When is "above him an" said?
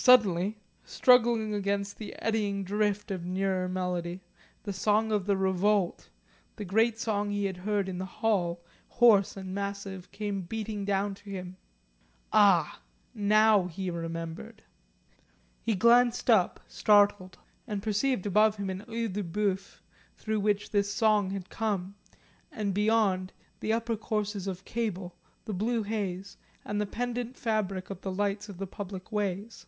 18.24-18.84